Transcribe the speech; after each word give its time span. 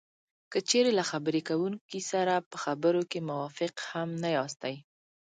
که 0.51 0.59
چېرې 0.69 0.91
له 0.99 1.03
خبرې 1.11 1.41
کوونکي 1.49 1.99
سره 2.11 2.33
په 2.49 2.57
خبرو 2.63 3.01
کې 3.11 3.19
موافق 3.29 3.73
هم 3.89 4.09
نه 4.23 4.29
یاستی 4.37 4.75